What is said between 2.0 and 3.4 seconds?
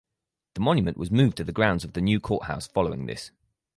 new courthouse following this.